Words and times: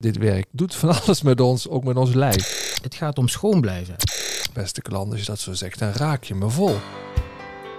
Dit 0.00 0.16
werk 0.16 0.46
doet 0.50 0.74
van 0.74 0.88
alles 1.02 1.22
met 1.22 1.40
ons, 1.40 1.68
ook 1.68 1.84
met 1.84 1.96
ons 1.96 2.14
lijf. 2.14 2.78
Het 2.82 2.94
gaat 2.94 3.18
om 3.18 3.28
schoon 3.28 3.60
blijven. 3.60 3.96
Beste 4.52 4.82
klant, 4.82 5.10
als 5.10 5.20
je 5.20 5.26
dat 5.26 5.38
zo 5.38 5.52
zegt, 5.52 5.78
dan 5.78 5.92
raak 5.92 6.24
je 6.24 6.34
me 6.34 6.50
vol. 6.50 6.76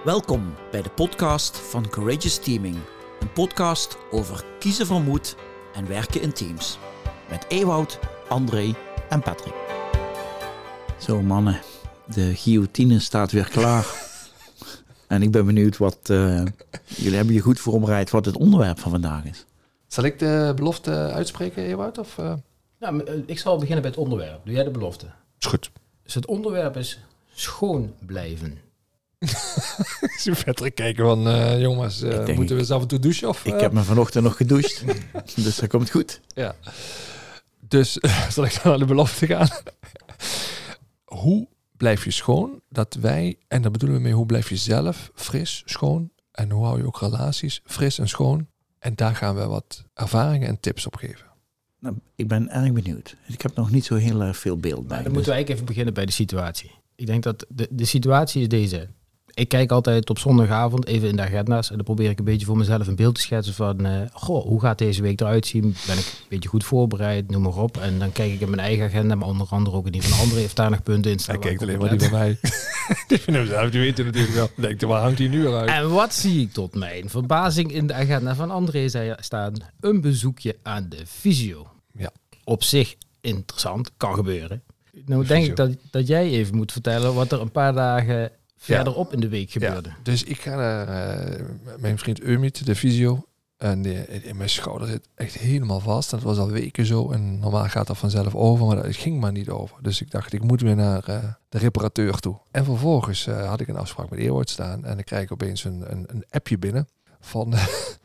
Welkom 0.04 0.54
bij 0.70 0.82
de 0.82 0.88
podcast 0.90 1.56
van 1.56 1.88
Courageous 1.88 2.38
Teaming. 2.38 2.76
Een 3.20 3.32
podcast 3.32 3.96
over 4.10 4.44
kiezen 4.58 4.86
van 4.86 5.04
moed 5.04 5.36
en 5.74 5.88
werken 5.88 6.22
in 6.22 6.32
teams. 6.32 6.78
Met 7.30 7.46
Ewout, 7.48 7.98
André 8.28 8.74
en 9.08 9.22
Patrick. 9.22 9.54
Zo 10.98 11.22
mannen, 11.22 11.60
de 12.14 12.34
guillotine 12.34 12.98
staat 12.98 13.32
weer 13.32 13.48
klaar. 13.48 13.86
en 15.08 15.22
ik 15.22 15.30
ben 15.30 15.46
benieuwd 15.46 15.76
wat... 15.76 15.98
eh, 16.02 16.42
jullie 16.86 17.16
hebben 17.16 17.34
je 17.34 17.40
goed 17.40 17.60
voorbereid 17.60 18.10
wat 18.10 18.24
het 18.24 18.36
onderwerp 18.36 18.78
van 18.78 18.90
vandaag 18.90 19.24
is. 19.24 19.44
Zal 19.90 20.04
ik 20.04 20.18
de 20.18 20.52
belofte 20.56 20.90
uitspreken, 20.92 21.62
Ewout? 21.64 21.98
Of, 21.98 22.18
eh? 22.18 22.34
Nou, 22.78 23.04
eh, 23.04 23.14
ik 23.26 23.38
zal 23.38 23.54
beginnen 23.58 23.82
bij 23.82 23.90
het 23.90 24.00
onderwerp. 24.00 24.44
Doe 24.44 24.54
jij 24.54 24.64
de 24.64 24.70
belofte? 24.70 25.06
Is 25.38 25.46
goed. 25.46 25.70
Dus 26.02 26.14
het 26.14 26.26
onderwerp 26.26 26.76
is 26.76 27.00
schoon 27.34 27.94
blijven. 28.06 28.58
Zie 30.18 30.34
Patrick 30.44 30.74
kijken 30.74 31.04
van, 31.04 31.28
eh, 31.28 31.60
jongens, 31.60 32.02
eh, 32.02 32.10
denk- 32.24 32.36
moeten 32.38 32.54
we 32.54 32.60
eens 32.60 32.70
af 32.70 32.80
en 32.82 32.88
toe 32.88 32.98
douchen? 32.98 33.28
Of, 33.28 33.44
Ik 33.44 33.60
heb 33.60 33.72
me 33.72 33.82
vanochtend 33.82 34.24
nog 34.24 34.36
gedoucht, 34.36 34.84
dus 35.44 35.56
dat 35.56 35.68
komt 35.68 35.90
goed. 35.90 36.20
Ja. 36.34 36.54
Dus 37.60 37.92
zal 38.34 38.44
ik 38.44 38.52
dan 38.62 38.70
naar 38.70 38.78
de 38.78 38.84
belofte 38.84 39.26
gaan? 39.26 39.48
hoe 41.20 41.48
blijf 41.76 42.04
je 42.04 42.10
schoon? 42.10 42.60
Dat 42.68 42.94
wij, 43.00 43.38
en 43.48 43.62
daar 43.62 43.70
bedoelen 43.70 43.96
we 43.98 44.02
mee, 44.04 44.12
hoe 44.14 44.26
blijf 44.26 44.48
je 44.48 44.56
zelf 44.56 45.10
fris, 45.14 45.62
schoon? 45.66 46.10
En 46.32 46.50
hoe 46.50 46.64
hou 46.64 46.78
je 46.78 46.86
ook 46.86 47.00
relaties 47.00 47.60
fris 47.64 47.98
en 47.98 48.08
schoon? 48.08 48.46
En 48.80 48.94
daar 48.94 49.14
gaan 49.14 49.34
we 49.34 49.46
wat 49.46 49.84
ervaringen 49.94 50.48
en 50.48 50.60
tips 50.60 50.86
op 50.86 50.96
geven. 50.96 51.26
Nou, 51.78 51.96
ik 52.14 52.28
ben 52.28 52.50
erg 52.50 52.72
benieuwd. 52.72 53.16
Ik 53.26 53.42
heb 53.42 53.54
nog 53.54 53.70
niet 53.70 53.84
zo 53.84 53.94
heel 53.94 54.22
erg 54.22 54.36
veel 54.36 54.58
beeld 54.58 54.86
bij. 54.86 54.88
Maar 54.88 54.96
dan 54.96 55.04
dus- 55.04 55.12
moeten 55.12 55.30
we 55.30 55.36
eigenlijk 55.36 55.50
even 55.50 55.64
beginnen 55.66 55.94
bij 55.94 56.06
de 56.06 56.12
situatie. 56.12 56.70
Ik 56.94 57.06
denk 57.06 57.22
dat 57.22 57.46
de, 57.48 57.68
de 57.70 57.84
situatie 57.84 58.42
is 58.42 58.48
deze. 58.48 58.88
Ik 59.34 59.48
kijk 59.48 59.70
altijd 59.70 60.10
op 60.10 60.18
zondagavond 60.18 60.86
even 60.86 61.08
in 61.08 61.16
de 61.16 61.22
agenda's 61.22 61.70
en 61.70 61.74
dan 61.76 61.84
probeer 61.84 62.10
ik 62.10 62.18
een 62.18 62.24
beetje 62.24 62.46
voor 62.46 62.56
mezelf 62.56 62.86
een 62.86 62.96
beeld 62.96 63.14
te 63.14 63.20
schetsen 63.20 63.54
van, 63.54 63.86
eh, 63.86 64.00
goh, 64.12 64.44
hoe 64.44 64.60
gaat 64.60 64.78
deze 64.78 65.02
week 65.02 65.20
eruit 65.20 65.46
zien? 65.46 65.74
Ben 65.86 65.98
ik 65.98 66.04
een 66.04 66.26
beetje 66.28 66.48
goed 66.48 66.64
voorbereid, 66.64 67.30
noem 67.30 67.42
maar 67.42 67.56
op. 67.56 67.76
En 67.76 67.98
dan 67.98 68.12
kijk 68.12 68.32
ik 68.32 68.40
in 68.40 68.50
mijn 68.50 68.62
eigen 68.62 68.84
agenda, 68.86 69.14
maar 69.14 69.28
onder 69.28 69.46
andere 69.50 69.76
ook 69.76 69.86
in 69.86 69.92
die 69.92 70.02
van 70.02 70.18
anderen 70.18 70.40
heeft 70.40 70.56
daar 70.56 70.70
nog 70.70 70.82
punten 70.82 71.10
in 71.10 71.18
staan. 71.18 71.34
Hij 71.34 71.44
kijkt 71.44 71.62
alleen 71.62 71.78
maar 71.78 71.98
die 71.98 71.98
bij 71.98 72.10
mij. 72.10 72.38
die 73.70 73.80
weten 73.80 74.04
natuurlijk 74.04 74.34
wel. 74.34 74.50
Denkt, 74.56 74.82
waar 74.82 75.02
hangt 75.02 75.18
hij 75.18 75.28
nu 75.28 75.46
eruit? 75.46 75.68
En 75.68 75.90
wat 75.90 76.14
zie 76.14 76.40
ik 76.40 76.52
tot 76.52 76.74
mijn 76.74 77.10
verbazing 77.10 77.72
in 77.72 77.86
de 77.86 77.94
agenda 77.94 78.34
van 78.34 78.50
André 78.50 78.88
staan? 79.20 79.52
Een 79.80 80.00
bezoekje 80.00 80.56
aan 80.62 80.86
de 80.88 81.06
fysio. 81.06 81.66
Ja. 81.92 82.10
Op 82.44 82.62
zich 82.62 82.94
interessant, 83.20 83.90
kan 83.96 84.14
gebeuren. 84.14 84.62
Nou 85.06 85.22
De 85.22 85.28
denk 85.28 85.46
ik 85.46 85.56
dat, 85.56 85.70
dat 85.90 86.06
jij 86.06 86.30
even 86.30 86.56
moet 86.56 86.72
vertellen 86.72 87.14
wat 87.14 87.32
er 87.32 87.40
een 87.40 87.50
paar 87.50 87.72
dagen 87.72 88.30
verderop 88.64 89.12
in 89.12 89.20
de 89.20 89.28
week 89.28 89.50
gebeurde. 89.50 89.88
Ja, 89.88 89.94
dus 90.02 90.22
ik 90.24 90.40
ga 90.40 90.56
naar 90.56 90.88
eh, 90.88 91.44
mijn 91.78 91.98
vriend 91.98 92.20
Eumit, 92.20 92.66
de 92.66 92.74
fysio. 92.76 93.24
En 93.56 93.82
die- 93.82 94.06
in 94.22 94.36
mijn 94.36 94.48
schouder 94.50 94.88
zit 94.88 95.08
echt 95.14 95.34
helemaal 95.34 95.80
vast. 95.80 96.10
Dat 96.10 96.22
was 96.22 96.38
al 96.38 96.50
weken 96.50 96.86
zo. 96.86 97.10
En 97.10 97.38
normaal 97.38 97.68
gaat 97.68 97.86
dat 97.86 97.98
vanzelf 97.98 98.34
over, 98.34 98.66
maar 98.66 98.76
dat 98.82 98.96
ging 98.96 99.20
maar 99.20 99.32
niet 99.32 99.48
over. 99.48 99.76
Dus 99.82 100.00
ik 100.00 100.10
dacht, 100.10 100.32
ik 100.32 100.42
moet 100.42 100.60
weer 100.60 100.76
naar 100.76 101.04
eh, 101.04 101.18
de 101.48 101.58
reparateur 101.58 102.18
toe. 102.18 102.36
En 102.50 102.64
vervolgens 102.64 103.26
eh, 103.26 103.48
had 103.48 103.60
ik 103.60 103.68
een 103.68 103.76
afspraak 103.76 104.10
met 104.10 104.18
Ewout 104.18 104.50
staan. 104.50 104.84
En 104.84 104.94
dan 104.94 105.04
krijg 105.04 105.22
ik 105.22 105.32
opeens 105.32 105.64
een, 105.64 105.84
een, 105.92 106.04
een 106.08 106.24
appje 106.30 106.58
binnen 106.58 106.88
van... 107.20 107.54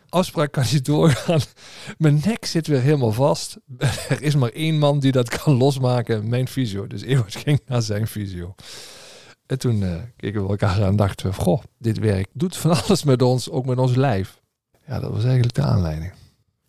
afspraak 0.10 0.52
kan 0.52 0.64
niet 0.72 0.86
doorgaan. 0.86 1.40
Mijn 1.98 2.22
nek 2.26 2.46
zit 2.46 2.68
weer 2.68 2.82
helemaal 2.82 3.12
vast. 3.12 3.58
Er 4.10 4.22
is 4.22 4.36
maar 4.36 4.52
één 4.52 4.78
man 4.78 5.00
die 5.00 5.12
dat 5.12 5.30
kan 5.42 5.54
losmaken. 5.54 6.30
Mijn 6.30 6.48
fysio. 6.48 6.88
Dus 6.88 7.02
Ewout 7.02 7.36
ging 7.36 7.62
naar 7.66 7.82
zijn 7.82 8.08
fysio. 8.08 8.56
En 9.46 9.60
toen 9.60 9.84
eh, 9.84 9.96
keken 10.16 10.44
we 10.44 10.50
elkaar 10.50 10.84
aan 10.84 10.90
en 10.90 10.96
dachten 10.96 11.30
we, 11.30 11.34
goh, 11.34 11.64
dit 11.78 12.00
werk 12.00 12.28
doet 12.34 12.58
van 12.58 12.72
alles 12.84 13.04
met 13.04 13.22
ons, 13.22 13.50
ook 13.50 13.66
met 13.66 13.78
ons 13.78 13.96
lijf. 13.96 14.42
Ja, 14.88 15.00
dat 15.00 15.12
was 15.12 15.24
eigenlijk 15.24 15.54
de 15.54 15.62
aanleiding. 15.62 16.14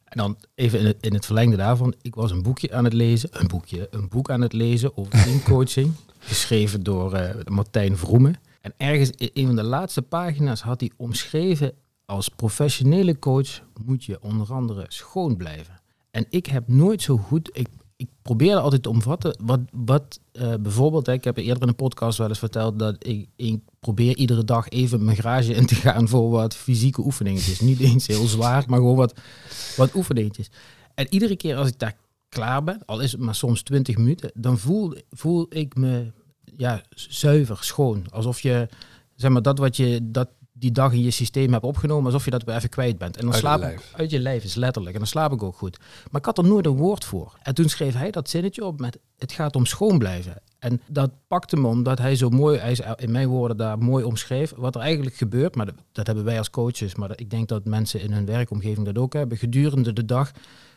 En 0.04 0.18
dan 0.18 0.36
even 0.54 0.78
in 0.78 0.86
het, 0.86 0.96
in 1.00 1.14
het 1.14 1.26
verlengde 1.26 1.56
daarvan. 1.56 1.94
Ik 2.02 2.14
was 2.14 2.30
een 2.30 2.42
boekje 2.42 2.72
aan 2.72 2.84
het 2.84 2.92
lezen. 2.92 3.28
Een 3.32 3.46
boekje. 3.46 3.88
Een 3.90 4.08
boek 4.08 4.30
aan 4.30 4.40
het 4.40 4.52
lezen 4.52 4.96
over 4.96 5.12
teamcoaching. 5.24 5.92
geschreven 6.18 6.82
door 6.82 7.14
eh, 7.14 7.44
Martijn 7.44 7.96
Vroemen. 7.96 8.34
En 8.60 8.72
ergens 8.76 9.10
in 9.10 9.30
een 9.34 9.46
van 9.46 9.56
de 9.56 9.62
laatste 9.62 10.02
pagina's 10.02 10.60
had 10.60 10.80
hij 10.80 10.90
omschreven... 10.96 11.72
als 12.04 12.28
professionele 12.28 13.18
coach 13.18 13.60
moet 13.84 14.04
je 14.04 14.22
onder 14.22 14.52
andere 14.52 14.84
schoon 14.88 15.36
blijven. 15.36 15.80
En 16.10 16.26
ik 16.30 16.46
heb 16.46 16.68
nooit 16.68 17.02
zo 17.02 17.16
goed... 17.16 17.50
Ik, 17.52 17.68
ik 17.96 18.08
probeerde 18.22 18.60
altijd 18.60 18.82
te 18.82 18.88
omvatten 18.88 19.36
wat, 19.44 19.60
wat 19.72 20.20
eh, 20.32 20.54
bijvoorbeeld... 20.60 21.06
Hè, 21.06 21.12
ik 21.12 21.24
heb 21.24 21.36
eerder 21.36 21.62
in 21.62 21.68
een 21.68 21.74
podcast 21.74 22.18
wel 22.18 22.28
eens 22.28 22.38
verteld... 22.38 22.78
dat 22.78 23.06
ik, 23.06 23.28
ik 23.36 23.60
probeer 23.80 24.16
iedere 24.16 24.44
dag 24.44 24.68
even 24.68 25.04
mijn 25.04 25.16
garage 25.16 25.54
in 25.54 25.66
te 25.66 25.74
gaan... 25.74 26.08
voor 26.08 26.30
wat 26.30 26.54
fysieke 26.54 27.04
oefeningetjes. 27.04 27.60
Niet 27.60 27.80
eens 27.80 28.06
heel 28.06 28.26
zwaar, 28.26 28.64
maar 28.68 28.78
gewoon 28.78 28.96
wat, 28.96 29.20
wat 29.76 29.94
oefeningetjes. 29.94 30.50
En 30.94 31.06
iedere 31.10 31.36
keer 31.36 31.56
als 31.56 31.68
ik 31.68 31.78
daar 31.78 31.96
klaar 32.28 32.64
ben, 32.64 32.82
al 32.86 33.00
is 33.00 33.12
het 33.12 33.20
maar 33.20 33.34
soms 33.34 33.62
20 33.62 33.96
minuten, 33.96 34.30
dan 34.34 34.58
voel, 34.58 34.94
voel 35.10 35.46
ik 35.48 35.76
me 35.76 36.12
ja, 36.56 36.82
zuiver, 36.94 37.58
schoon. 37.60 38.04
Alsof 38.10 38.40
je, 38.40 38.68
zeg 39.14 39.30
maar, 39.30 39.42
dat 39.42 39.58
wat 39.58 39.76
je 39.76 40.00
dat 40.02 40.28
die 40.58 40.72
dag 40.72 40.92
in 40.92 41.02
je 41.02 41.10
systeem 41.10 41.52
hebt 41.52 41.64
opgenomen, 41.64 42.04
alsof 42.04 42.24
je 42.24 42.30
dat 42.30 42.42
weer 42.42 42.54
even 42.54 42.68
kwijt 42.68 42.98
bent. 42.98 43.16
En 43.16 43.22
dan 43.22 43.32
Uit 43.32 43.40
slaap 43.40 43.62
ik 43.62 43.80
uit 43.92 44.10
je 44.10 44.20
lijf 44.20 44.44
is 44.44 44.54
letterlijk. 44.54 44.94
En 44.94 45.00
dan 45.00 45.08
slaap 45.08 45.32
ik 45.32 45.42
ook 45.42 45.56
goed. 45.56 45.78
Maar 46.10 46.20
ik 46.20 46.26
had 46.26 46.38
er 46.38 46.44
nooit 46.44 46.66
een 46.66 46.76
woord 46.76 47.04
voor. 47.04 47.38
En 47.42 47.54
toen 47.54 47.68
schreef 47.68 47.94
hij 47.94 48.10
dat 48.10 48.30
zinnetje 48.30 48.64
op 48.64 48.80
met 48.80 48.98
het 49.18 49.32
gaat 49.32 49.56
om 49.56 49.66
schoon 49.66 49.98
blijven. 49.98 50.42
En 50.58 50.80
dat 50.86 51.10
pakte 51.28 51.56
me 51.56 51.66
omdat 51.66 51.98
hij 51.98 52.16
zo 52.16 52.28
mooi, 52.28 52.58
hij 52.58 52.70
is 52.70 52.80
in 52.96 53.10
mijn 53.10 53.28
woorden 53.28 53.56
daar 53.56 53.78
mooi 53.78 54.04
omschreef, 54.04 54.52
wat 54.56 54.74
er 54.74 54.80
eigenlijk 54.80 55.16
gebeurt. 55.16 55.54
Maar 55.54 55.66
dat, 55.66 55.74
dat 55.92 56.06
hebben 56.06 56.24
wij 56.24 56.38
als 56.38 56.50
coaches, 56.50 56.94
maar 56.94 57.10
ik 57.14 57.30
denk 57.30 57.48
dat 57.48 57.64
mensen 57.64 58.00
in 58.00 58.12
hun 58.12 58.26
werkomgeving 58.26 58.86
dat 58.86 58.98
ook 58.98 59.12
hebben. 59.12 59.38
Gedurende 59.38 59.92
de 59.92 60.04
dag 60.04 60.30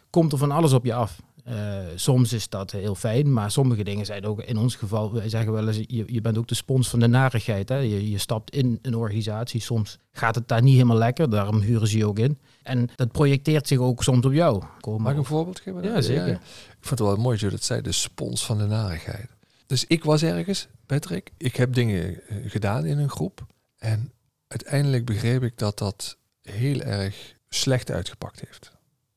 komt 0.09 0.31
er 0.31 0.37
van 0.37 0.51
alles 0.51 0.73
op 0.73 0.85
je 0.85 0.93
af. 0.93 1.21
Eh, 1.49 1.79
soms 1.95 2.33
is 2.33 2.49
dat 2.49 2.71
heel 2.71 2.95
fijn, 2.95 3.33
maar 3.33 3.51
sommige 3.51 3.83
dingen 3.83 4.05
zijn 4.05 4.25
ook 4.25 4.41
in 4.41 4.57
ons 4.57 4.75
geval, 4.75 5.13
wij 5.13 5.29
zeggen 5.29 5.51
wel 5.51 5.67
eens, 5.67 5.77
je, 5.87 6.03
je 6.07 6.21
bent 6.21 6.37
ook 6.37 6.47
de 6.47 6.55
spons 6.55 6.89
van 6.89 6.99
de 6.99 7.07
narigheid. 7.07 7.69
Hè? 7.69 7.77
Je, 7.77 8.09
je 8.09 8.17
stapt 8.17 8.55
in 8.55 8.79
een 8.81 8.95
organisatie, 8.95 9.61
soms 9.61 9.97
gaat 10.11 10.35
het 10.35 10.47
daar 10.47 10.61
niet 10.61 10.73
helemaal 10.73 10.97
lekker, 10.97 11.29
daarom 11.29 11.59
huren 11.59 11.87
ze 11.87 11.97
je 11.97 12.07
ook 12.07 12.19
in. 12.19 12.39
En 12.63 12.89
dat 12.95 13.11
projecteert 13.11 13.67
zich 13.67 13.77
ook 13.77 14.03
soms 14.03 14.25
op 14.25 14.33
jou. 14.33 14.63
Kom 14.79 15.01
Mag 15.01 15.11
ik 15.11 15.17
een 15.17 15.25
voorbeeld 15.25 15.59
geven? 15.59 15.83
Ja, 15.83 16.01
zeker. 16.01 16.27
Ik 16.29 16.39
vond 16.79 16.99
het 16.99 17.07
wel 17.07 17.17
mooi 17.17 17.37
dat 17.37 17.39
je 17.39 17.55
dat 17.55 17.63
zei, 17.63 17.81
de 17.81 17.91
spons 17.91 18.45
van 18.45 18.57
de 18.57 18.65
narigheid. 18.65 19.29
Dus 19.65 19.85
ik 19.85 20.03
was 20.03 20.23
ergens, 20.23 20.67
Patrick, 20.85 21.31
ik 21.37 21.55
heb 21.55 21.73
dingen 21.73 22.27
eh, 22.27 22.37
gedaan 22.45 22.85
in 22.85 22.97
een 22.97 23.09
groep. 23.09 23.45
En 23.77 24.11
uiteindelijk 24.47 25.05
begreep 25.05 25.43
ik 25.43 25.57
dat 25.57 25.77
dat 25.77 26.17
heel 26.41 26.79
erg 26.79 27.35
slecht 27.47 27.91
uitgepakt 27.91 28.39
heeft. 28.39 28.71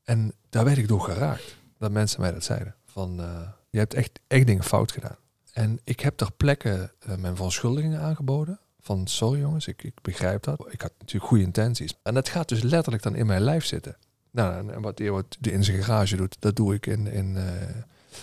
En 0.04 0.32
daar 0.50 0.64
werd 0.64 0.78
ik 0.78 0.88
door 0.88 1.00
geraakt. 1.00 1.60
Dat 1.82 1.90
mensen 1.90 2.20
mij 2.20 2.32
dat 2.32 2.44
zeiden. 2.44 2.74
Van, 2.86 3.20
eh, 3.20 3.48
je 3.70 3.78
hebt 3.78 3.94
echt, 3.94 4.20
echt 4.26 4.46
dingen 4.46 4.64
fout 4.64 4.92
gedaan. 4.92 5.16
En 5.52 5.80
ik 5.84 6.00
heb 6.00 6.16
ter 6.16 6.32
plekke 6.32 6.92
eh, 6.98 7.16
mijn 7.16 7.34
verontschuldigingen 7.34 8.00
aangeboden. 8.00 8.60
Van 8.80 9.06
sorry 9.06 9.40
jongens, 9.40 9.66
ik, 9.66 9.82
ik 9.82 9.94
begrijp 10.02 10.42
dat. 10.42 10.66
Ik 10.70 10.80
had 10.80 10.92
natuurlijk 10.98 11.26
goede 11.28 11.44
intenties. 11.44 11.94
En 12.02 12.14
dat 12.14 12.28
gaat 12.28 12.48
dus 12.48 12.62
letterlijk 12.62 13.02
dan 13.02 13.14
in 13.14 13.26
mijn 13.26 13.42
lijf 13.42 13.64
zitten. 13.64 13.96
Nou, 14.30 14.70
en- 14.70 14.80
wat 14.80 15.00
Ewout 15.00 15.38
in 15.40 15.64
zijn 15.64 15.82
garage 15.82 16.16
doet, 16.16 16.36
dat 16.38 16.56
doe 16.56 16.74
ik 16.74 16.86
in, 16.86 17.06
in, 17.06 17.36
eh, 17.36 17.44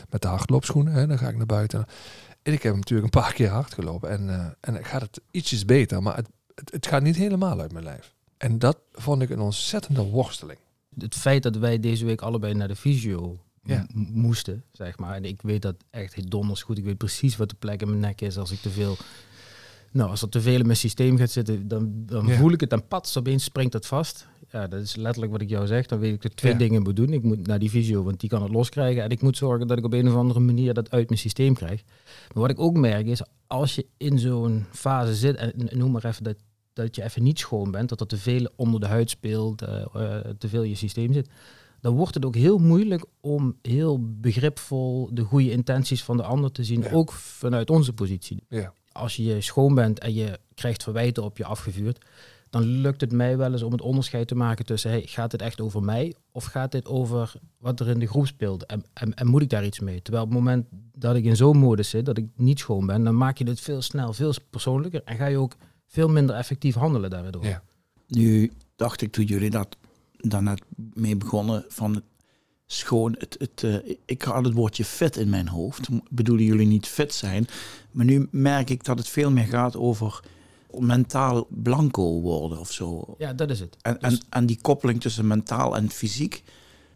met 0.10 0.22
de 0.22 0.28
hardloopschoenen. 0.28 0.94
Hè. 0.94 1.08
Dan 1.08 1.18
ga 1.18 1.30
ik 1.30 1.38
naar 1.38 1.46
buiten. 1.46 1.86
En 2.42 2.54
ik 2.54 2.64
heb 2.64 2.76
natuurlijk 2.76 3.16
een 3.16 3.22
paar 3.22 3.34
keer 3.34 3.50
hard 3.50 3.74
gelopen. 3.74 4.10
En, 4.10 4.30
eh, 4.30 4.46
en 4.60 4.86
gaat 4.86 5.02
het 5.02 5.22
ietsjes 5.32 5.66
beter, 5.66 6.04
maar 6.04 6.16
het, 6.16 6.30
het, 6.72 6.88
gaat 6.88 7.02
niet 7.02 7.16
helemaal 7.16 7.60
uit 7.60 7.72
mijn 7.72 7.84
lijf. 7.84 8.14
En 8.38 8.60
dat 8.60 8.78
vond 8.92 9.22
ik 9.22 9.30
een 9.30 9.40
ontzettende 9.40 10.04
worsteling. 10.04 10.60
Het 11.00 11.16
feit 11.16 11.44
dat 11.44 11.56
wij 11.58 11.80
deze 11.80 12.06
week 12.06 12.22
allebei 12.22 12.54
naar 12.54 12.68
de 12.68 12.76
fysio 12.76 13.40
Ja. 13.64 13.86
moesten, 13.94 14.64
zeg 14.72 14.98
maar. 14.98 15.16
En 15.16 15.26
ik 15.26 15.42
weet 15.42 15.62
dat 15.62 15.76
echt 15.90 16.32
donders 16.32 16.64
goed. 16.64 16.78
Ik 16.78 16.84
weet 16.84 16.98
precies 16.98 17.38
wat 17.38 17.50
de 17.50 17.56
plek 17.60 17.82
in 17.82 17.88
mijn 17.88 18.00
nek 18.00 18.22
is 18.22 18.38
als 18.38 18.52
ik 18.52 18.60
te 18.60 18.70
veel... 18.70 18.98
Nou, 19.92 20.10
als 20.10 20.22
er 20.22 20.30
te 20.30 20.42
veel 20.42 20.60
in 20.60 20.66
mijn 20.66 20.78
systeem 20.78 21.18
gaat 21.18 21.30
zitten, 21.32 21.68
dan, 21.68 21.92
dan 22.06 22.28
Ja. 22.28 22.36
voel 22.38 22.52
ik 22.52 22.60
het 22.62 22.72
en 22.72 22.88
pats, 22.88 23.18
opeens 23.18 23.44
springt 23.44 23.74
het 23.74 23.86
vast. 23.86 24.28
Ja, 24.52 24.68
dat 24.68 24.82
is 24.82 24.96
letterlijk 24.96 25.32
wat 25.32 25.42
ik 25.42 25.50
jou 25.50 25.68
zeg. 25.68 25.86
Dan 25.86 26.00
weet 26.00 26.14
ik 26.14 26.22
dat 26.22 26.32
ik 26.32 26.38
twee 26.38 26.52
Ja. 26.52 26.58
dingen 26.58 26.82
moet 26.82 26.96
doen. 26.96 27.14
Ik 27.14 27.24
moet 27.24 27.48
naar 27.48 27.60
die 27.60 27.70
fysio, 27.70 28.04
want 28.04 28.20
die 28.20 28.30
kan 28.30 28.42
het 28.44 28.52
loskrijgen. 28.52 29.04
En 29.04 29.10
ik 29.10 29.22
moet 29.22 29.38
zorgen 29.38 29.68
dat 29.68 29.78
ik 29.78 29.84
op 29.86 29.94
een 29.94 30.08
of 30.08 30.16
andere 30.16 30.40
manier 30.40 30.74
dat 30.74 30.92
uit 30.92 31.08
mijn 31.10 31.20
systeem 31.22 31.54
krijg. 31.54 31.84
Maar 32.34 32.42
wat 32.42 32.50
ik 32.50 32.60
ook 32.60 32.78
merk 32.78 33.06
is, 33.06 33.22
als 33.48 33.76
je 33.76 33.86
in 33.98 34.20
zo'n 34.20 34.66
fase 34.72 35.16
zit, 35.16 35.36
en 35.36 35.54
noem 35.72 35.92
maar 35.92 36.06
even 36.06 36.24
dat, 36.24 36.36
dat 36.74 36.96
je 36.96 37.04
even 37.04 37.24
niet 37.24 37.40
schoon 37.40 37.72
bent, 37.72 37.90
dat 37.90 38.00
er 38.02 38.08
te 38.08 38.18
veel 38.18 38.50
onder 38.56 38.80
de 38.80 38.88
huid 38.88 39.10
speelt, 39.10 39.62
eh, 39.62 39.82
eh, 39.94 40.26
te 40.38 40.48
veel 40.50 40.64
in 40.64 40.70
je 40.70 40.76
systeem 40.76 41.14
zit, 41.14 41.30
dan 41.82 41.96
wordt 41.96 42.14
het 42.14 42.26
ook 42.26 42.36
heel 42.36 42.58
moeilijk 42.58 43.06
om 43.20 43.56
heel 43.62 44.00
begripvol 44.20 45.10
de 45.14 45.22
goede 45.24 45.52
intenties 45.52 46.04
van 46.04 46.18
de 46.18 46.24
ander 46.24 46.52
te 46.52 46.64
zien, 46.64 46.82
Ja. 46.82 46.92
ook 46.92 47.12
vanuit 47.12 47.70
onze 47.70 47.94
positie. 47.94 48.44
Ja. 48.50 48.74
Als 48.92 49.16
je 49.16 49.42
schoon 49.42 49.76
bent 49.76 50.00
en 50.00 50.14
je 50.14 50.40
krijgt 50.54 50.84
verwijten 50.84 51.24
op 51.24 51.38
je 51.38 51.46
afgevuurd, 51.46 52.06
dan 52.50 52.64
lukt 52.64 53.02
het 53.02 53.12
mij 53.12 53.38
wel 53.38 53.52
eens 53.52 53.64
om 53.64 53.72
het 53.72 53.82
onderscheid 53.82 54.28
te 54.28 54.36
maken 54.36 54.66
tussen, 54.66 54.90
hey, 54.92 55.02
gaat 55.06 55.32
dit 55.32 55.42
echt 55.42 55.62
over 55.62 55.84
mij 55.84 56.16
of 56.32 56.44
gaat 56.46 56.72
dit 56.72 56.88
over 56.88 57.34
wat 57.58 57.80
er 57.80 57.88
in 57.88 58.00
de 58.00 58.08
groep 58.08 58.28
speelt 58.28 58.66
en, 58.66 58.84
en, 58.94 59.14
en 59.14 59.28
moet 59.28 59.42
ik 59.42 59.50
daar 59.50 59.66
iets 59.66 59.80
mee? 59.80 60.02
Terwijl 60.02 60.24
op 60.26 60.30
het 60.30 60.40
moment 60.40 60.66
dat 60.94 61.16
ik 61.16 61.24
in 61.24 61.36
zo'n 61.36 61.58
modus 61.58 61.90
zit, 61.90 62.06
dat 62.06 62.18
ik 62.18 62.26
niet 62.36 62.60
schoon 62.60 62.86
ben, 62.86 63.04
dan 63.04 63.18
maak 63.18 63.38
je 63.38 63.46
dit 63.46 63.60
veel 63.60 63.82
snel, 63.82 64.14
veel 64.14 64.34
persoonlijker 64.50 65.02
en 65.06 65.16
ga 65.18 65.26
je 65.26 65.38
ook 65.38 65.56
veel 65.88 66.08
minder 66.10 66.36
effectief 66.36 66.76
handelen 66.76 67.10
daardoor. 67.10 67.46
Ja. 67.46 67.64
Nu 68.08 68.52
dacht 68.76 69.02
ik 69.02 69.12
toen 69.12 69.26
jullie 69.26 69.50
dat 69.50 69.78
daarnet 70.22 70.62
mee 70.94 71.16
begonnen 71.16 71.66
van 71.68 72.02
schoon, 72.66 73.16
het, 73.18 73.36
het, 73.40 73.64
eh, 73.64 73.96
ik 74.06 74.22
had 74.22 74.46
het 74.46 74.54
woordje 74.54 74.86
fit 74.86 75.18
in 75.18 75.30
mijn 75.30 75.48
hoofd. 75.48 75.88
Bedoelen 76.10 76.46
jullie 76.46 76.68
niet 76.68 76.88
fit 76.88 77.14
zijn? 77.14 77.48
Maar 77.92 78.06
nu 78.06 78.28
merk 78.32 78.70
ik 78.70 78.84
dat 78.84 78.98
het 78.98 79.08
veel 79.10 79.32
meer 79.32 79.46
gaat 79.48 79.76
over 79.76 80.24
mentaal 80.78 81.48
blanco 81.50 82.22
worden 82.22 82.60
of 82.60 82.72
zo. 82.72 83.16
Ja, 83.18 83.34
dat 83.34 83.50
is 83.50 83.60
het. 83.60 83.78
En, 83.82 83.98
Dus- 84.00 84.14
en, 84.14 84.20
en 84.30 84.46
die 84.46 84.60
koppeling 84.62 85.02
tussen 85.02 85.28
mentaal 85.28 85.76
en 85.76 85.90
fysiek, 85.90 86.44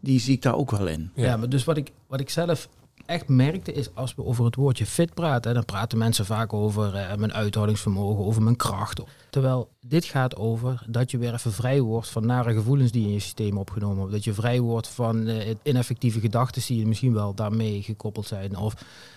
die 0.00 0.20
zie 0.20 0.34
ik 0.34 0.42
daar 0.42 0.56
ook 0.56 0.70
wel 0.70 0.86
in. 0.86 1.10
Ja, 1.14 1.36
maar 1.36 1.48
dus 1.48 1.64
wat 1.64 1.76
ik, 1.76 1.92
wat 2.06 2.20
ik 2.20 2.30
zelf 2.30 2.68
echt 3.06 3.28
merkte 3.28 3.72
is 3.72 3.94
als 3.94 4.14
we 4.14 4.24
over 4.24 4.44
het 4.44 4.54
woordje 4.54 4.86
fit 4.86 5.14
praten, 5.14 5.54
dan 5.54 5.64
praten 5.64 5.98
mensen 5.98 6.26
vaak 6.26 6.52
over 6.52 6.94
eh, 6.94 7.16
mijn 7.16 7.32
uithoudingsvermogen, 7.32 8.24
over 8.24 8.42
mijn 8.42 8.56
kracht. 8.56 9.00
Terwijl 9.30 9.68
dit 9.80 10.04
gaat 10.04 10.36
over 10.36 10.82
dat 10.88 11.10
je 11.10 11.18
weer 11.18 11.32
even 11.32 11.52
vrij 11.52 11.80
wordt 11.80 12.08
van 12.08 12.26
nare 12.26 12.52
gevoelens 12.52 12.90
die 12.90 13.06
in 13.06 13.12
je 13.12 13.18
systeem 13.18 13.58
opgenomen 13.58 13.96
worden. 13.96 14.14
Dat 14.14 14.24
je 14.24 14.34
vrij 14.34 14.60
wordt 14.60 14.88
van 14.88 15.26
eh, 15.26 15.54
ineffectieve 15.62 16.20
gedachten 16.20 16.62
die 16.66 16.86
misschien 16.86 17.12
wel 17.12 17.34
daarmee 17.34 17.82
gekoppeld 17.82 18.26
zijn. 18.26 18.56
Of 18.56 18.74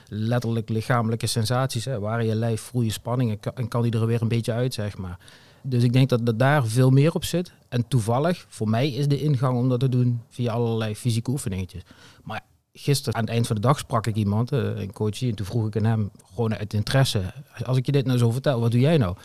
letterlijk 0.07 0.69
lichamelijke 0.69 1.27
sensaties. 1.27 1.85
Hè, 1.85 1.99
waar 1.99 2.25
je 2.25 2.35
lijf 2.35 2.61
voel 2.61 2.81
je 2.81 2.91
spanning 2.91 3.39
en 3.53 3.67
kan, 3.67 3.81
die 3.81 3.91
er 3.91 4.05
weer 4.05 4.21
een 4.21 4.27
beetje 4.27 4.53
uit, 4.53 4.73
zeg 4.73 4.97
maar. 4.97 5.19
Dus 5.61 5.83
ik 5.83 5.93
denk 5.93 6.09
dat 6.09 6.27
er 6.27 6.37
daar 6.37 6.65
veel 6.65 6.89
meer 6.89 7.13
op 7.13 7.23
zit. 7.23 7.51
En 7.69 7.87
toevallig, 7.87 8.45
voor 8.49 8.69
mij 8.69 8.89
is 8.89 9.07
de 9.07 9.21
ingang 9.21 9.57
om 9.57 9.69
dat 9.69 9.79
te 9.79 9.89
doen 9.89 10.21
via 10.29 10.53
allerlei 10.53 10.95
fysieke 10.95 11.31
oefeningetjes. 11.31 11.81
Maar 12.23 12.41
gisteren 12.79 13.15
aan 13.15 13.21
het 13.21 13.33
eind 13.33 13.47
van 13.47 13.55
de 13.55 13.61
dag 13.61 13.79
sprak 13.79 14.07
ik 14.07 14.15
iemand, 14.15 14.51
eh, 14.51 14.59
een 14.59 14.93
coachie, 14.93 15.29
en 15.29 15.35
toen 15.35 15.45
vroeg 15.45 15.67
ik 15.67 15.77
aan 15.77 15.83
hem 15.83 16.11
gewoon 16.33 16.55
uit 16.55 16.73
interesse, 16.73 17.33
als 17.63 17.77
ik 17.77 17.85
je 17.85 17.91
dit 17.91 18.05
nou 18.05 18.17
zo 18.17 18.31
vertel, 18.31 18.59
wat 18.59 18.71
doe 18.71 18.79
jij 18.79 18.97
nou? 18.97 19.15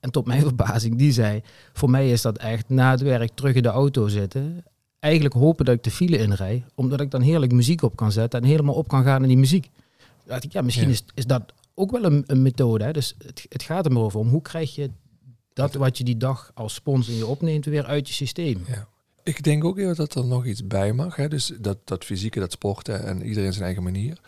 En 0.00 0.10
tot 0.10 0.26
mijn 0.26 0.42
verbazing, 0.50 0.96
die 0.96 1.12
zei, 1.12 1.42
voor 1.72 1.90
mij 1.90 2.10
is 2.10 2.22
dat 2.22 2.38
echt 2.38 2.68
na 2.68 2.90
het 2.90 3.00
werk 3.00 3.30
terug 3.34 3.54
in 3.54 3.62
de 3.62 3.68
auto 3.68 4.08
zitten, 4.08 4.64
eigenlijk 4.98 5.34
hopen 5.34 5.64
dat 5.64 5.74
ik 5.74 5.82
de 5.82 5.90
file 5.90 6.18
inrij, 6.18 6.64
omdat 6.74 7.00
ik 7.00 7.10
dan 7.10 7.20
heerlijk 7.20 7.52
muziek 7.52 7.82
op 7.82 7.96
kan 7.96 8.12
zetten 8.12 8.40
en 8.40 8.46
helemaal 8.46 8.74
op 8.74 8.88
kan 8.88 9.04
gaan 9.04 9.22
in 9.22 9.28
die 9.28 9.36
muziek. 9.36 9.70
Dacht 10.24 10.44
ik, 10.44 10.52
ja, 10.52 10.62
misschien 10.62 10.86
Ja. 10.88 10.92
Is, 10.92 11.04
is 11.14 11.26
dat 11.26 11.52
ook 11.74 11.90
wel 11.90 12.04
een, 12.04 12.24
een 12.26 12.42
methode. 12.42 12.84
Hè? 12.84 12.92
Dus 12.92 13.14
het, 13.18 13.46
het 13.48 13.62
gaat 13.62 13.84
er 13.84 13.92
maar 13.92 14.02
over 14.02 14.20
om 14.20 14.28
hoe 14.28 14.42
krijg 14.42 14.74
je 14.74 14.90
dat 15.52 15.74
wat 15.74 15.98
je 15.98 16.04
die 16.04 16.16
dag 16.16 16.50
als 16.54 16.74
spons 16.74 17.08
in 17.08 17.16
je 17.16 17.26
opneemt 17.26 17.64
weer 17.64 17.84
uit 17.84 18.08
je 18.08 18.14
systeem. 18.14 18.64
Ja. 18.66 18.88
Ik 19.24 19.42
denk 19.42 19.64
ook 19.64 19.78
even 19.78 19.94
dat 19.94 20.14
er 20.14 20.26
nog 20.26 20.46
iets 20.46 20.66
bij 20.66 20.92
mag. 20.92 21.16
Hè? 21.16 21.28
Dus 21.28 21.52
dat, 21.60 21.78
dat 21.84 22.04
fysieke, 22.04 22.40
dat 22.40 22.52
sporten 22.52 23.04
en 23.04 23.22
iedereen 23.22 23.52
zijn 23.52 23.64
eigen 23.64 23.82
manier. 23.82 24.20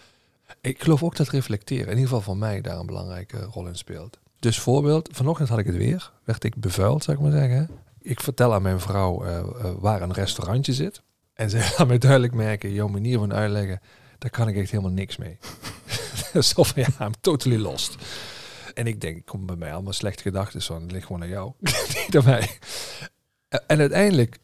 Ik 0.60 0.82
geloof 0.82 1.02
ook 1.02 1.16
dat 1.16 1.28
reflecteren, 1.28 1.84
in 1.84 1.90
ieder 1.90 2.04
geval 2.04 2.20
voor 2.20 2.36
mij, 2.36 2.60
daar 2.60 2.78
een 2.78 2.86
belangrijke 2.86 3.38
rol 3.38 3.66
in 3.66 3.76
speelt. 3.76 4.18
Dus 4.38 4.58
voorbeeld, 4.58 5.08
vanochtend 5.12 5.48
had 5.48 5.58
ik 5.58 5.66
het 5.66 5.76
weer. 5.76 6.12
Werd 6.24 6.44
ik 6.44 6.56
bevuild, 6.56 7.04
zou 7.04 7.16
ik 7.16 7.22
maar 7.22 7.32
zeggen. 7.32 7.70
Ik 8.00 8.20
vertel 8.20 8.54
aan 8.54 8.62
mijn 8.62 8.80
vrouw 8.80 9.24
eh, 9.24 9.38
eh, 9.38 9.46
waar 9.78 10.02
een 10.02 10.12
restaurantje 10.12 10.72
zit. 10.72 11.02
En 11.34 11.50
zij 11.50 11.60
laat 11.78 11.88
mij 11.88 11.98
duidelijk 11.98 12.34
merken, 12.34 12.72
jouw 12.72 12.88
manier 12.88 13.18
van 13.18 13.34
uitleggen, 13.34 13.80
daar 14.18 14.30
kan 14.30 14.48
ik 14.48 14.56
echt 14.56 14.70
helemaal 14.70 14.92
niks 14.92 15.16
mee. 15.16 15.38
Zo 16.42 16.62
van, 16.62 16.82
ja, 16.82 17.06
I'm 17.06 17.14
totally 17.20 17.56
lost. 17.56 17.96
En 18.74 18.86
ik 18.86 19.00
denk, 19.00 19.26
kom 19.26 19.46
bij 19.46 19.56
mij 19.56 19.72
allemaal 19.72 19.92
slechte 19.92 20.22
gedachten 20.22 20.62
van, 20.62 20.82
het 20.82 20.92
ligt 20.92 21.06
gewoon 21.06 21.22
aan 21.22 21.28
jou, 21.28 21.52
niet 22.06 22.16
aan 22.16 22.24
mij. 22.24 22.58
En 23.66 23.78
uiteindelijk 23.78 24.38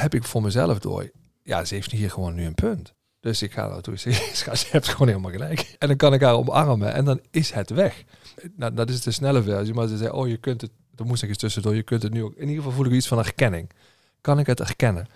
heb 0.00 0.14
ik 0.14 0.24
voor 0.24 0.42
mezelf 0.42 0.78
door, 0.78 1.10
ja, 1.42 1.64
ze 1.64 1.74
heeft 1.74 1.90
hier 1.90 2.10
gewoon 2.10 2.34
nu 2.34 2.46
een 2.46 2.54
punt. 2.54 2.94
Dus 3.20 3.42
ik 3.42 3.52
ga 3.52 3.68
naartoe 3.68 3.96
zeggen, 3.96 4.56
ze 4.56 4.66
hebt 4.70 4.88
gewoon 4.88 5.08
helemaal 5.08 5.30
gelijk. 5.30 5.76
En 5.78 5.88
dan 5.88 5.96
kan 5.96 6.14
ik 6.14 6.20
haar 6.20 6.34
omarmen 6.34 6.92
en 6.92 7.04
dan 7.04 7.20
is 7.30 7.50
het 7.50 7.70
weg. 7.70 8.04
Nou, 8.56 8.74
dat 8.74 8.88
is 8.88 9.00
de 9.00 9.10
snelle 9.10 9.42
versie, 9.42 9.74
maar 9.74 9.88
ze 9.88 9.96
zei, 9.96 10.10
oh, 10.10 10.28
je 10.28 10.36
kunt 10.36 10.60
het, 10.60 10.70
er 10.96 11.06
moest 11.06 11.22
ik 11.22 11.28
eens 11.28 11.38
tussendoor, 11.38 11.74
je 11.74 11.82
kunt 11.82 12.02
het 12.02 12.12
nu 12.12 12.22
ook, 12.22 12.34
in 12.34 12.40
ieder 12.40 12.56
geval 12.56 12.72
voel 12.72 12.86
ik 12.86 12.92
iets 12.92 13.08
van 13.08 13.18
herkenning. 13.18 13.70
Kan 14.20 14.38
ik 14.38 14.46
het 14.46 14.58
herkennen? 14.58 15.06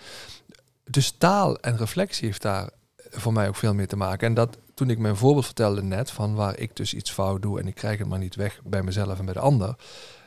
Dus 0.85 1.11
taal 1.11 1.59
en 1.59 1.77
reflectie 1.77 2.27
heeft 2.27 2.43
daar 2.43 2.71
voor 3.11 3.33
mij 3.33 3.49
ook 3.49 3.57
veel 3.57 3.75
mee 3.75 3.87
te 3.87 3.97
maken. 3.97 4.27
En 4.29 4.35
dat 4.35 4.59
toen 4.75 4.91
ik 4.91 4.99
mijn 4.99 5.17
voorbeeld 5.17 5.45
vertelde 5.45 5.83
net, 5.83 6.11
van 6.11 6.35
waar 6.35 6.59
ik 6.59 6.77
dus 6.77 6.95
iets 6.95 7.11
fout 7.11 7.43
doe 7.43 7.61
en 7.61 7.67
ik 7.67 7.75
krijg 7.75 7.99
het 7.99 8.09
maar 8.09 8.19
niet 8.19 8.35
weg 8.35 8.61
bij 8.65 8.83
mezelf 8.83 9.19
en 9.19 9.25
bij 9.25 9.35
de 9.35 9.41
ander, 9.41 9.77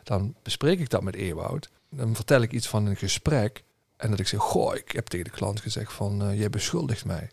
dan 0.03 0.35
bespreek 0.43 0.79
ik 0.79 0.89
dat 0.89 1.03
met 1.03 1.15
Ewoud. 1.15 1.69
Dan 1.89 2.15
vertel 2.15 2.41
ik 2.41 2.51
iets 2.51 2.67
van 2.67 2.85
een 2.85 2.95
gesprek 2.95 3.63
en 3.99 4.09
dat 4.09 4.19
ik 4.19 4.27
zeg, 4.27 4.39
goh, 4.39 4.75
ik 4.75 4.91
heb 4.91 5.07
tegen 5.07 5.25
de 5.25 5.31
klant 5.31 5.59
gezegd 5.59 5.93
van, 5.93 6.21
eh, 6.21 6.39
jij 6.39 6.49
beschuldigt 6.49 7.05
mij. 7.05 7.29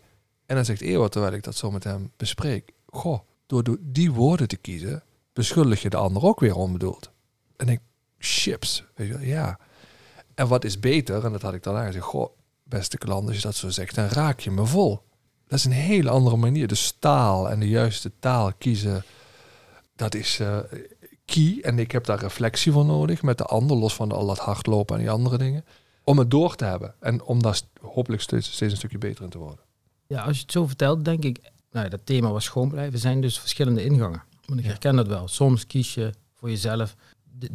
En 0.47 0.57
dan 0.57 0.65
zegt 0.65 0.81
Ewout, 0.81 1.13
terwijl 1.13 1.33
ik 1.33 1.43
dat 1.43 1.57
zo 1.57 1.71
met 1.71 1.85
hem 1.85 2.13
bespreek, 2.17 2.73
goh, 2.87 3.21
door 3.47 3.63
do- 3.65 3.77
die 3.81 4.13
woorden 4.13 4.49
te 4.49 4.57
kiezen, 4.57 5.03
beschuldig 5.33 5.83
je 5.83 5.91
de 5.91 5.97
ander 5.97 6.23
ook 6.23 6.41
weer 6.41 6.55
onbedoeld. 6.55 7.11
En 7.57 7.69
ik, 7.69 7.81
chips, 8.19 8.85
weet 8.95 9.09
je 9.09 9.27
ja. 9.27 9.59
En 10.35 10.49
wat 10.49 10.65
is 10.65 10.81
beter, 10.81 11.25
en 11.25 11.33
dat 11.33 11.43
had 11.43 11.55
ik 11.55 11.63
dan 11.63 11.77
aangezegd, 11.77 12.05
goh, 12.05 12.31
beste 12.63 12.99
klant, 12.99 13.27
als 13.27 13.37
je 13.37 13.43
dat 13.43 13.55
zo 13.55 13.69
zegt, 13.69 13.95
dan 13.95 14.09
raak 14.09 14.41
je 14.41 14.51
me 14.51 14.67
vol. 14.67 15.01
Dat 15.47 15.59
is 15.59 15.65
een 15.65 15.73
hele 15.73 16.11
andere 16.11 16.37
manier. 16.37 16.67
Dus 16.67 16.97
taal 16.99 17.51
en 17.51 17.61
de 17.61 17.69
juiste 17.69 18.13
taal 18.19 18.53
kiezen, 18.59 19.05
dat 19.97 20.15
is 20.15 20.41
eh, 20.41 20.59
key. 21.25 21.59
En 21.63 21.79
ik 21.79 21.93
heb 21.93 22.05
daar 22.05 22.19
reflectie 22.19 22.73
voor 22.73 22.85
nodig 22.85 23.23
met 23.23 23.39
de 23.39 23.45
ander, 23.45 23.77
los 23.77 23.95
van 23.95 24.13
al 24.13 24.27
dat 24.27 24.39
hardlopen 24.39 24.97
en 24.97 25.01
die 25.03 25.11
andere 25.11 25.39
dingen. 25.39 25.65
Om 26.09 26.19
het 26.19 26.31
door 26.31 26.57
te 26.57 26.65
hebben 26.65 26.95
en 27.01 27.23
om 27.23 27.43
daar 27.43 27.61
hopelijk 27.81 28.23
steeds, 28.23 28.53
steeds 28.53 28.73
een 28.73 28.79
stukje 28.79 28.99
beter 28.99 29.25
in 29.25 29.31
te 29.31 29.39
worden. 29.39 29.65
Ja, 30.07 30.23
als 30.23 30.37
je 30.37 30.43
het 30.43 30.53
zo 30.53 30.67
vertelt, 30.67 31.05
denk 31.05 31.25
ik, 31.25 31.39
nou, 31.71 31.89
dat 31.89 32.01
thema 32.05 32.31
was 32.31 32.45
schoon 32.45 32.69
blijven, 32.69 32.99
zijn 32.99 33.21
dus 33.21 33.39
verschillende 33.39 33.85
ingangen. 33.85 34.23
Want 34.45 34.61
ik 34.61 34.67
herken 34.67 34.97
dat 34.97 35.07
wel. 35.07 35.29
Soms 35.29 35.67
kies 35.67 35.95
je 35.95 36.13
voor 36.35 36.51
jezelf, 36.51 36.97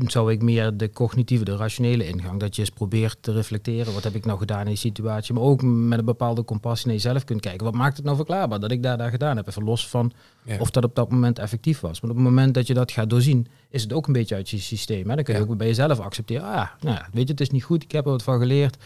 zou 0.08 0.32
ik 0.32 0.42
meer 0.42 0.78
de 0.78 0.90
cognitieve, 0.92 1.44
de 1.44 1.56
rationele 1.56 2.08
ingang, 2.08 2.40
dat 2.40 2.56
je 2.56 2.62
eens 2.62 2.70
probeert 2.70 3.18
te 3.22 3.32
reflecteren, 3.32 3.94
wat 3.94 4.04
heb 4.04 4.16
ik 4.16 4.26
nou 4.26 4.40
gedaan 4.40 4.60
in 4.62 4.66
die 4.68 4.76
situatie, 4.76 5.34
maar 5.34 5.44
ook 5.44 5.62
met 5.64 6.00
een 6.00 6.06
bepaalde 6.06 6.44
compassie 6.44 6.88
naar 6.88 6.96
jezelf 6.96 7.24
kunt 7.24 7.42
kijken. 7.42 7.66
Wat 7.66 7.74
maakt 7.74 7.96
het 7.96 8.06
nou 8.06 8.18
verklaarbaar 8.18 8.60
dat 8.60 8.72
ik 8.72 8.84
daar, 8.84 8.98
daar 8.98 9.10
gedaan 9.10 9.38
heb? 9.38 9.48
Even 9.48 9.64
los 9.64 9.88
van 9.90 10.12
Ja. 10.44 10.58
of 10.60 10.70
dat 10.72 10.84
op 10.84 10.96
dat 10.96 11.12
moment 11.12 11.40
effectief 11.40 11.80
was. 11.80 12.00
Want 12.00 12.14
op 12.14 12.20
het 12.20 12.28
moment 12.28 12.54
dat 12.54 12.68
je 12.68 12.74
dat 12.74 12.92
gaat 12.92 13.10
doorzien, 13.10 13.48
is 13.70 13.82
het 13.82 13.94
ook 13.94 14.08
een 14.08 14.14
beetje 14.14 14.36
uit 14.36 14.50
je 14.50 14.58
systeem. 14.58 15.10
Hè? 15.10 15.16
Dan 15.16 15.24
kun 15.24 15.34
je 15.34 15.40
Ja. 15.40 15.46
ook 15.48 15.58
bij 15.58 15.68
jezelf 15.68 16.00
accepteren, 16.00 16.44
ah, 16.44 16.68
nou, 16.80 16.96
ja, 16.96 17.08
weet 17.14 17.26
je, 17.26 17.32
het 17.32 17.42
is 17.42 17.50
niet 17.50 17.64
goed, 17.64 17.84
ik 17.84 17.92
heb 17.92 18.06
er 18.06 18.12
wat 18.12 18.24
van 18.24 18.40
geleerd, 18.40 18.78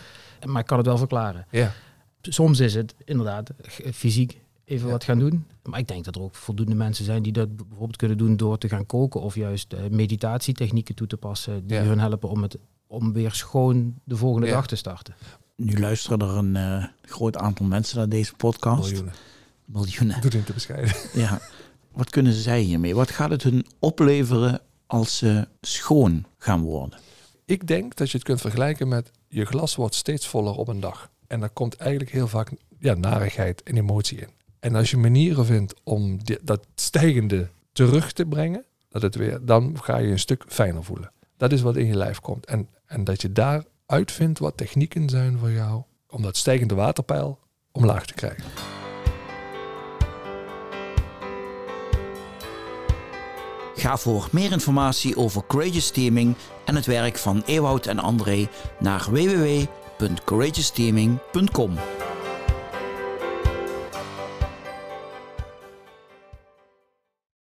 maar 0.46 0.62
ik 0.62 0.68
kan 0.68 0.78
het 0.78 0.88
wel 0.88 0.98
verklaren 0.98 1.46
ja. 1.52 1.74
soms 2.22 2.60
is 2.60 2.74
het 2.74 2.96
inderdaad 3.06 3.52
g- 3.68 3.82
fysiek 3.94 4.40
even 4.66 4.86
Ja. 4.86 4.92
wat 4.92 5.04
gaan 5.04 5.20
doen. 5.20 5.46
Maar 5.64 5.80
ik 5.80 5.88
denk 5.88 6.06
dat 6.06 6.16
er 6.16 6.22
ook 6.22 6.36
voldoende 6.36 6.76
mensen 6.76 7.06
zijn 7.06 7.24
die 7.24 7.32
dat 7.32 7.56
bijvoorbeeld 7.56 7.96
kunnen 7.96 8.18
doen 8.18 8.38
door 8.38 8.58
te 8.58 8.70
gaan 8.70 8.86
koken 8.86 9.22
of 9.22 9.36
juist 9.36 9.74
eh, 9.74 9.80
meditatietechnieken 9.90 10.96
toe 10.96 11.08
te 11.08 11.18
passen 11.18 11.68
die 11.68 11.78
Ja. 11.78 11.84
hun 11.84 12.00
helpen 12.00 12.30
om, 12.30 12.42
het, 12.42 12.58
om 12.88 13.14
weer 13.14 13.32
schoon 13.32 13.96
de 14.04 14.16
volgende 14.18 14.48
Ja. 14.48 14.54
dag 14.54 14.68
te 14.68 14.76
starten. 14.76 15.16
Nu 15.56 15.80
luisteren 15.80 16.20
er 16.20 16.30
een 16.38 16.56
eh, 16.56 16.86
groot 17.02 17.38
aantal 17.38 17.66
mensen 17.66 17.98
naar 17.98 18.10
deze 18.10 18.34
podcast. 18.36 18.88
Miljoenen. 18.90 19.14
Miljoenen. 19.66 20.16
Doe 20.16 20.24
het 20.24 20.34
niet 20.34 20.46
te 20.46 20.54
bescheiden. 20.54 20.96
Ja. 21.14 21.42
Wat 21.92 22.10
kunnen 22.10 22.34
zij 22.34 22.62
hiermee? 22.62 22.96
Wat 22.96 23.12
gaat 23.12 23.30
het 23.30 23.44
hun 23.44 23.66
opleveren 23.80 24.62
als 24.88 25.18
ze 25.18 25.48
schoon 25.62 26.26
gaan 26.38 26.62
worden? 26.62 27.00
Ik 27.46 27.68
denk 27.68 27.96
dat 27.96 28.12
je 28.12 28.18
het 28.18 28.26
kunt 28.26 28.42
vergelijken 28.42 28.88
met 28.88 29.12
je 29.28 29.46
glas 29.46 29.76
wordt 29.76 29.96
steeds 29.96 30.28
voller 30.28 30.54
op 30.54 30.68
een 30.68 30.80
dag. 30.80 31.10
En 31.28 31.40
daar 31.40 31.50
komt 31.50 31.76
eigenlijk 31.76 32.12
heel 32.12 32.28
vaak 32.28 32.52
ja, 32.80 32.94
narigheid 32.94 33.64
en 33.64 33.78
emotie 33.78 34.18
in. 34.18 34.30
En 34.66 34.76
als 34.76 34.90
je 34.90 34.98
manieren 34.98 35.46
vindt 35.46 35.74
om 35.84 36.20
dat 36.44 36.68
stijgende 36.76 37.48
terug 37.72 38.12
te 38.12 38.26
brengen, 38.26 38.66
dat 38.90 39.02
het 39.02 39.16
weer, 39.16 39.40
dan 39.42 39.78
ga 39.82 39.98
je 39.98 40.12
een 40.12 40.20
stuk 40.20 40.44
fijner 40.48 40.84
voelen. 40.84 41.12
Dat 41.38 41.52
is 41.52 41.62
wat 41.62 41.76
in 41.76 41.86
je 41.86 41.96
lijf 41.96 42.20
komt. 42.20 42.46
En, 42.46 42.70
en 42.86 43.04
dat 43.04 43.22
je 43.22 43.32
daar 43.32 43.64
uitvindt 43.86 44.40
wat 44.40 44.58
technieken 44.58 45.10
zijn 45.10 45.38
voor 45.38 45.52
jou 45.52 45.84
om 46.10 46.22
dat 46.22 46.38
stijgende 46.38 46.76
waterpeil 46.76 47.40
omlaag 47.72 48.06
te 48.06 48.14
krijgen. 48.14 48.44
Ga 53.76 53.98
voor 53.98 54.28
meer 54.32 54.52
informatie 54.52 55.18
over 55.18 55.46
Courageous 55.48 55.92
Teaming 55.92 56.36
en 56.66 56.76
het 56.76 56.86
werk 56.86 57.18
van 57.18 57.44
Ewout 57.46 57.86
en 57.86 58.00
André 58.00 58.48
naar 58.80 59.08
www.courageousteaming.com. 59.12 61.74